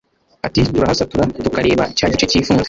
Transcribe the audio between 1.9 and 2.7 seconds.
cya gice cyifunze